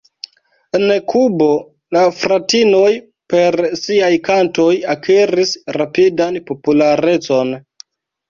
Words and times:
En 0.77 0.85
Kubo 1.09 1.49
la 1.97 2.05
fratinoj 2.21 2.87
per 3.33 3.59
siaj 3.81 4.09
kantoj 4.29 4.71
akiris 4.95 5.53
rapidan 5.79 6.43
popularecon. 6.51 7.53